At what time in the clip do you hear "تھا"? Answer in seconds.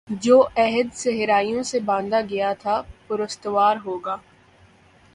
2.59-2.81